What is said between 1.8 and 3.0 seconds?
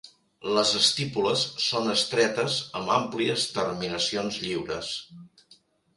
estretes amb